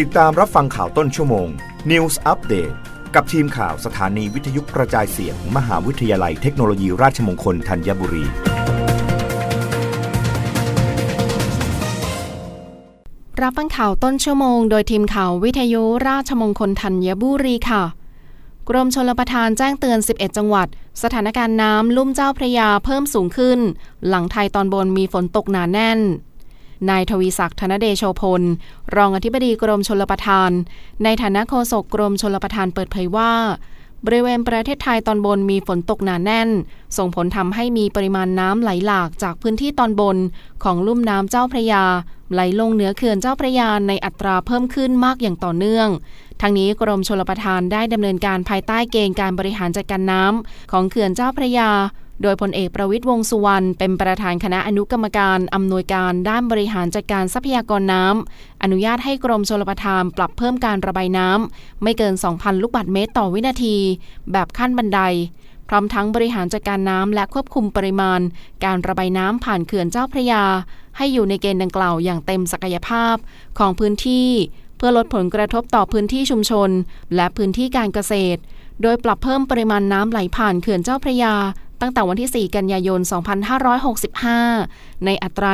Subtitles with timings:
[0.00, 1.48] ติดตามรับฟังข่าวต้นชั่วโมง
[1.90, 2.74] News Update
[3.14, 8.24] กับทีมข่าวสถานีวิทยุกระจายเสียงมมหาวิทยาลัยเทคโนโลยีราชมงคลธัญบุรี
[13.42, 17.82] รับฟังข่าวต้นชั่วโมง โดยทีมข่าววิทยุราชมงคลธัญบุรีค่ะ
[18.68, 20.68] กรมชลประทานแจ้งเตือน 11 จังหวัด
[21.02, 23.58] สถานการณ์น้ำลุ่มเจ้าพระยาเพิ่มสูงขึ้น
[24.08, 26.00] หลังไทยตอนบนมีฝนตกหนาแน่น
[26.90, 28.42] นายทวีศักดิ์ธนเดโชพล
[28.96, 30.50] รองอธิบดีกรมชลประทาน
[31.04, 33.32] ในฐานะโฆษกกรมชลประทานเปิดเผยว่า
[34.06, 36.48] บริเวณประเทศไทยตอนบนมีฝนตกหนาแน่น
[36.96, 40.16] ส่งผลทำให้มีปริมาณน้ำไหลหลากจากพื้นที่ตอนบน
[40.64, 41.84] ของลุ่มน้ำเจ้าพระยา
[42.32, 45.88] ไหลลงเหนือเขื่อนเจ้าพระยาในอัตราเพิ่มขึ้นมากอย่างต่อเนื่อง
[46.40, 51.70] ทั้งนี้กรมชลประทานได้ดำเนินการภายใต้เกณฑ์การบริหารจัดการน้ำของเขื่อนเจ้าพระยา
[52.22, 63.76] โดยพลเอกประวิทย์วงสุวรรณเป็นประธานคณะอนุกรรมการอำนวยการด้านบริหารจัดการทรัพยากรน้ำอนุญาตให้กรมชลประทานปรับเพิ่มการระบายน้ำไม่เกิน 2,000 ลูกบาศก์เมตรต่อวินาที
[64.32, 65.00] แบบขั้นบันได
[65.68, 68.20] พร้อมทั้งบริหารจัดการน้ำและควบคุมปริมาณ
[68.64, 70.44] การระบายน้ำผ่านเขื่อนเจ้าพระยา
[70.96, 73.16] ให้อยู่ในเกณฑ์ดังกล่าวอย่างเต็มศักยภาพ
[73.58, 74.28] ของพื้นที่
[74.76, 76.70] เพื่อลดผลกระทบต่อพื้นที่ชุมชน
[77.14, 78.40] และพื้นที่การเกษตร
[78.82, 81.34] โดยปรับเพิ่มปริมาณน้ำไหลผ่านเขื่อนเจ้าพระยา
[81.82, 83.00] ตั้งแต่วันที่ 4 กันยายน
[84.22, 85.50] 2565 ในอัตรา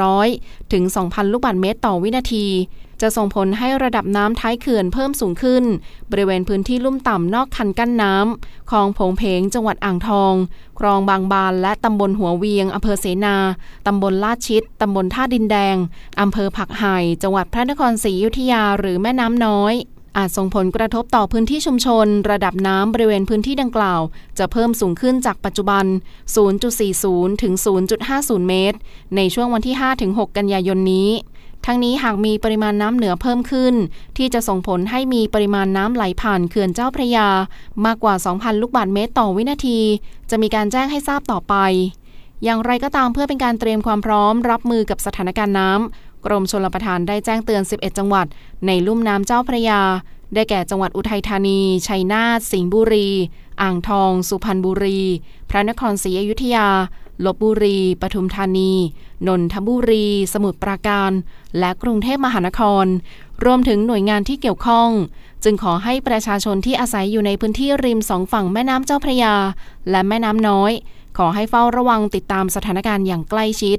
[0.00, 2.46] 1,800 ถึง 2,000 ลูกบาศก์เมตรต่อวินาที
[3.00, 5.64] จะส่งผลให้ระดับน้ำท้ายเขื่อนเพิ่มสูงขึ้น
[6.10, 10.34] บริเวณพื้นที่ลุ่มต่ำนอกคันกั้นน้ำคลองผงเพงจังหวัดอ่างทอง
[10.78, 13.36] คลองบางบานและตำบลหัวเวียงอำเภอเสนา
[13.86, 15.76] ตำบลลาดชิดตำบลท่าดินแดง
[16.20, 19.74] อำเภอผักไห่จังหวัดพระนครศรีอยุธยาหรือแม่น้ำน้อย
[20.16, 24.00] อาจส่งผลกระทบต่อพื้นที่ชุมชน ระดับน้ำบริเวณพื้นที่ดังกล่าว
[24.38, 25.84] จะเพิ่มสูงขึ้นจากปัจจุบัน
[26.64, 27.52] 0.40 ถึง
[28.00, 28.78] 0.50 เมตร
[29.16, 31.10] ในช่วงวันที่5-6กันยายนนี้
[31.66, 33.74] ทั้งนี้หากมีปริมาณน้ำเหนือเพิ่มขึ้น
[34.16, 37.28] ที่จะส่งผลให้มีปริมาณน้ำไหลผ่านเขื่อนเจ้าพระยา
[37.84, 39.80] มากกว่า 2,000 ลูกบาศก์เมตรต่อวินาที
[40.30, 41.54] จะมีการแจ้งให้ทราบต่อไป
[42.44, 48.26] อย่างไรก็ตามเพื่อเป็นการเตรียมความพร้อมรับมือกับสถานการณ์น้ำ กรมชลประทานได้แจ้งเตือน 11 จังหวัด
[48.66, 49.80] ในลุ่มน้ำเจ้าพระยา
[50.34, 53.08] ได้แก่จังหวัดอุทัยธานี ชัยนาท สิงห์บุรี
[53.62, 55.00] อ่างทอง สุพรรณบุรี
[55.50, 56.68] พระนครศรีอยุธยา
[57.24, 58.72] ลบบุรี ปทุมธานี
[59.26, 61.12] นนทบุรี สมุทรปราการ
[61.58, 62.86] และกรุงเทพมหานคร
[63.44, 64.90] รวมถึงหน่วยงานที่เกี่ยวข้อง
[65.44, 69.34] จึงขอให้ประชาชนที่อาศัยอยู่ในพื้นที่ริมสองฝั่งแม่น้ำเจ้าพระยา
[69.90, 70.72] และแม่น้ำน้อย
[71.18, 73.78] ขอให้เฝ้าระวังติดตามสถานการณ์อย่างใกล้ชิด